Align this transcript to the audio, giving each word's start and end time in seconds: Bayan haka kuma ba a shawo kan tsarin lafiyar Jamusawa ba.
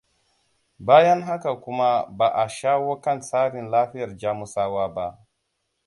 Bayan 0.79 1.21
haka 1.21 1.55
kuma 1.61 2.05
ba 2.09 2.27
a 2.33 2.47
shawo 2.49 3.01
kan 3.01 3.21
tsarin 3.21 3.69
lafiyar 3.71 4.17
Jamusawa 4.17 4.89
ba. 4.93 5.27